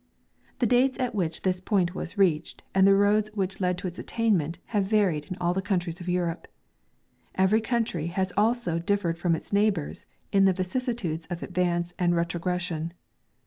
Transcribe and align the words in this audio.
The 0.57 0.65
dates 0.65 0.99
at 0.99 1.13
which 1.13 1.43
this 1.43 1.61
point 1.61 1.93
was 1.93 2.17
reached 2.17 2.63
and 2.73 2.87
the 2.87 2.95
roads 2.95 3.29
which 3.35 3.61
led 3.61 3.77
to 3.77 3.87
its 3.87 3.99
attainment 3.99 4.57
have 4.73 4.85
varied 4.85 5.25
in 5.25 5.37
all 5.39 5.53
the 5.53 5.61
countries 5.61 6.01
of 6.01 6.09
Europe. 6.09 6.47
Every 7.35 7.61
country 7.61 8.07
has 8.07 8.33
also 8.35 8.79
differed 8.79 9.19
from 9.19 9.35
its 9.35 9.53
neighbours 9.53 10.07
in 10.31 10.45
the 10.45 10.53
vicissitudes 10.53 11.27
of 11.27 11.43
advance 11.43 11.93
and 11.99 12.15
retrogression. 12.15 12.93